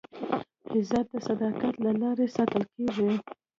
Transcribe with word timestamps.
عزت 0.73 1.05
د 1.13 1.15
صداقت 1.27 1.73
له 1.85 1.91
لارې 2.01 2.25
ساتل 2.35 2.63
کېږي. 2.73 3.11